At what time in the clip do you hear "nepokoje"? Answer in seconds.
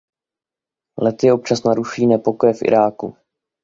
2.07-2.53